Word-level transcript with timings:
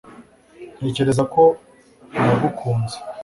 ntekereza 0.77 1.23
ko 1.33 1.41
nagukunze 2.23 2.97